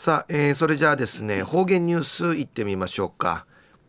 [0.00, 3.44] さあ、えー、それじゃあですね方言ニュースいってみましょうか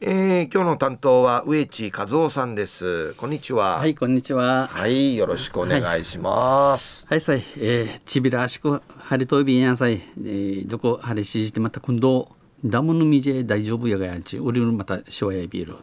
[0.00, 3.14] えー、今日の担当は植地和夫さんです。
[3.14, 3.78] こんにちは。
[3.78, 4.66] はい、こんにちは。
[4.66, 7.06] はい、よろしくお願いします。
[7.06, 12.32] はい、はい、さい、えー、ちびらしく、はりといびんやさい、えー、どこ、はりしじてまた、今度。
[12.64, 15.76] ダムのみじ大丈夫やがやんち、うりるまた、しわやビール。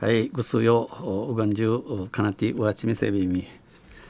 [0.00, 0.90] はい、ぐすよ、
[1.30, 3.46] うがんじゅう、かなて、うわちみせびみ。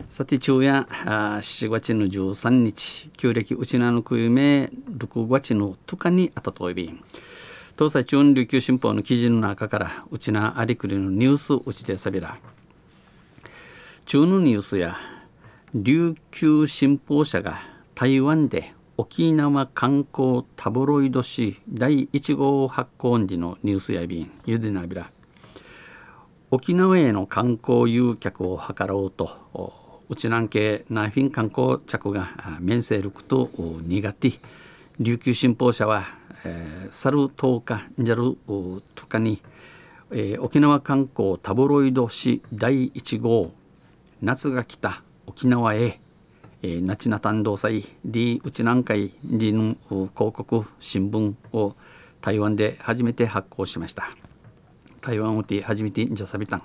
[0.09, 7.03] さて、昼夜、7月の13日、旧暦うちなのくゆめ、6月のとかにあたといびん。
[7.81, 12.37] 東西中央琉球新報の記事の中からうちなありくりのニュースうちでさびら
[14.05, 14.97] 中のニュースや
[15.73, 17.57] 琉球新報社が
[17.95, 25.11] 台湾で沖縄観光タブロイド紙第1号発行時のニュースや便ゆでなびら
[26.51, 32.29] 沖縄への観光誘客を図ろうとうちなんけナイフィン観光着が
[32.61, 34.33] 面せること苦手。
[34.99, 39.43] 琉球新報社はえー、去る10日じゃる10日に、
[40.11, 43.53] えー、沖縄観光タブロイド紙第1号
[44.23, 46.01] 夏が来た沖縄へ、
[46.63, 51.77] えー、ナチナ担当祭 D 内南海 D の広告新聞を
[52.23, 54.11] 台湾で初めて発行しました。
[55.01, 56.63] 台湾をて初めてじゃさびたん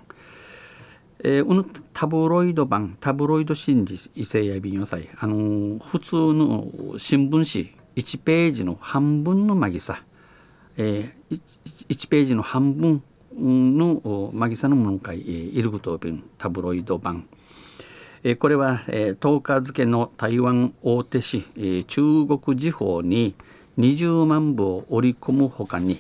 [1.28, 6.68] えー、このタブロイド版タブロイド新時異性や便をさあのー、普通の
[7.00, 10.04] 新聞紙1ページの半分のマギサ、
[10.78, 13.02] えー、1, 1ページの半分
[13.36, 17.28] のマギサの文会、えー、イルグトーペンタブロイド版、
[18.24, 23.34] えー、これは、えー、10日付の台湾大手紙、えー、中国時報に
[23.80, 25.98] 20万部を織り込むほかに、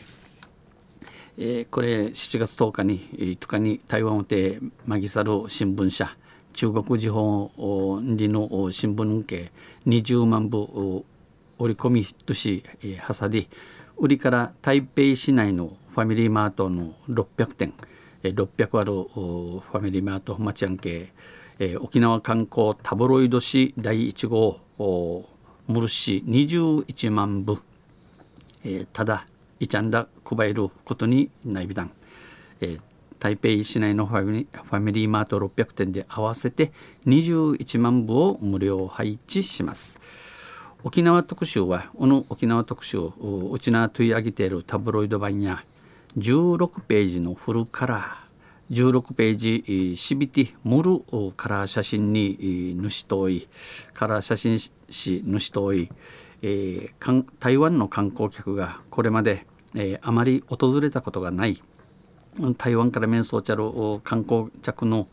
[1.37, 6.15] えー、これ7月10日に10日に台湾大手マギサル新聞社
[6.53, 9.51] 中国時報にの新聞系
[9.85, 10.59] 20万部
[11.59, 12.63] 折り込み都市
[12.99, 13.47] ハサディ
[13.97, 17.73] 売りから台北市内のファミリーマートの600店
[18.23, 21.11] 600あるファミリーマート町案系
[21.79, 24.61] 沖縄観光タブロイド紙第1号
[25.67, 27.57] ムルシ21万部。
[28.63, 29.27] えただ
[29.59, 31.91] いちゃんだ配ることにないびだん
[33.19, 34.23] 台北市内のファ
[34.79, 36.71] ミリーマート600店で合わせて
[37.07, 39.99] 21万部を無料配置します。
[40.83, 45.63] 沖縄特集はこの沖縄特集をうちな取り上げているタブロイド版や
[46.17, 48.24] 16ページのフルカラー
[48.71, 53.47] 16ページシビティムルカラー写真に主とい
[53.93, 55.89] カラー写真誌主とい、
[56.41, 61.61] えー、台湾の観光客がこれまで、えー、あまり訪れたことがない
[62.57, 63.63] 台湾から面相ちゃる
[64.03, 65.07] 観光客の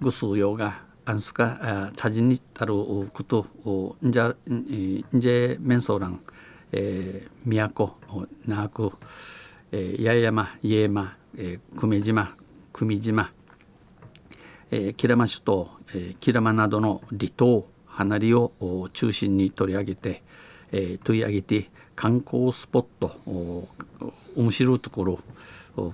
[0.00, 2.74] ぐ数用がアンスカタジニタル
[3.12, 3.46] クト
[4.04, 6.20] ンジャンジェメンソーラン
[6.70, 7.96] 都
[8.46, 8.92] ナーク
[9.70, 12.36] 八重山家山久米島
[12.78, 13.32] 久米島
[14.96, 15.68] キラマ諸島
[16.20, 18.52] キラマなどの離島離れを
[18.92, 20.22] 中心に取り上げて
[21.02, 23.66] 取り上げて観光スポット
[24.36, 25.18] 面白いところ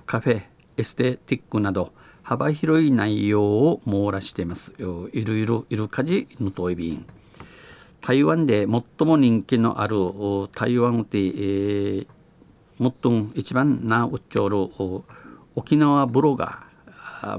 [0.05, 0.43] カフェ
[0.77, 1.91] エステティックなど
[2.21, 4.71] 幅広い内容を網羅しています。
[4.77, 7.03] いろいろいるかじぬといびん
[7.99, 9.95] 台湾で最も人気のある
[10.51, 12.07] 台湾で、えー、
[12.79, 14.69] 最も一番なうっちょる
[15.55, 16.64] 沖縄ブロガー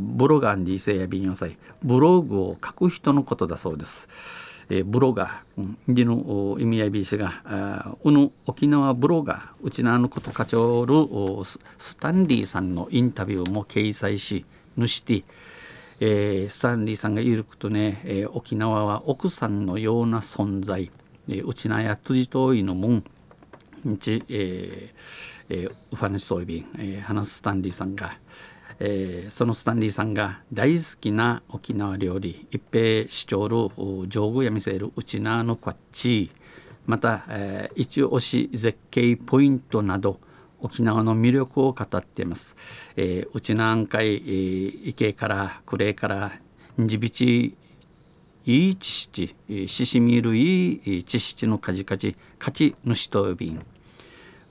[0.00, 4.08] ブロガーにせやびんよさいブログを書く人のことだそうです。
[4.68, 5.94] え、ブロガー。
[5.94, 10.94] での意味合いびしがうぬ沖縄ブロガーうちなのこと課長る
[11.78, 14.44] スタンリーさんのインタビューも掲載し
[14.76, 15.24] 主て、
[16.00, 20.90] えー、スタンリーさんが言うことね、えー、沖縄は奥さんのような存在、
[21.28, 23.04] えー、うちなや辻遠いのもん
[23.98, 28.12] ち、えーえー、ウファネストイビン、えー、話すスタンリーさんが、
[28.78, 33.70] えー、そのスタンリーさんが大好きな沖縄料理一平市長る
[34.08, 36.30] 上宮や見せるうちなのこっち
[36.86, 40.20] また、えー、一押し絶景ポイントなど
[40.60, 42.56] 沖縄の魅力を語っています。
[42.96, 46.32] えー、内南海、えー、池から呉から
[46.78, 47.56] 地びち
[48.44, 49.34] いいちしち
[49.68, 53.66] ししみるいいちしちのかじかじかち主とびん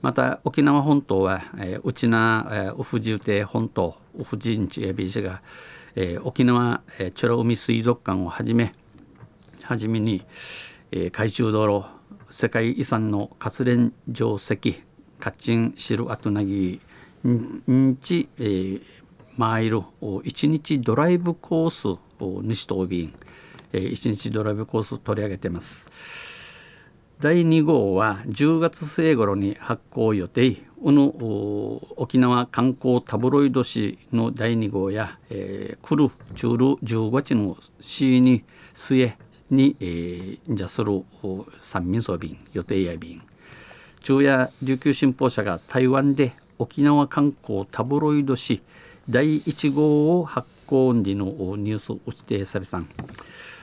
[0.06, 5.42] また沖縄本島は、えー、内な、えー、ウフジウテ本島ウフジンチエビジが、
[5.96, 8.72] えー、沖縄、えー、美ら海水族館をはじめ
[9.64, 10.24] はじめに、
[10.92, 11.88] えー、海中道路
[12.30, 14.56] 世界遺産の活連城石
[15.18, 16.80] カッチンシルアトナギ
[17.26, 18.82] んち、えー、
[19.36, 19.82] マイル
[20.22, 21.98] 一日ドライブコースを
[22.44, 23.12] 西東便、
[23.72, 26.35] えー、一日ドライブコース取り上げてます。
[27.18, 30.56] 第2号は10月末頃に発行予定。
[30.82, 31.08] この
[31.96, 39.16] 沖縄観光タブロイド紙の第2号や、えー、来る中る15日の C に末
[39.50, 41.02] に、えー、じゃする
[41.60, 43.22] 三民総便予定や便。
[44.02, 48.60] 中夜琉球新報社が台湾で沖縄観光タブロイド紙
[49.08, 51.24] 第1号を発行時の
[51.56, 52.86] ニュースをして久々。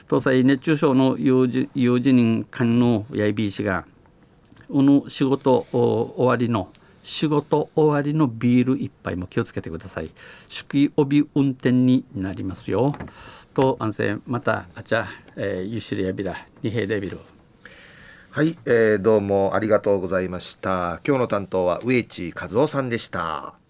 [0.09, 3.85] 東西熱中症の有事有事人間のやいびいしが
[4.69, 6.69] うぬ仕事終わりの
[7.01, 10.09] 仕事終わりのビール一杯も気をつけてください。
[10.47, 12.95] 酒気帯び運転になりますよ。
[13.53, 15.05] と安静またあちゃ、
[15.35, 17.19] えー、ゆしりやびら二平デビル。
[18.31, 21.01] はい、えー、どうもありがとうございました。
[21.05, 23.62] 今日の担当は植地和夫さんでした。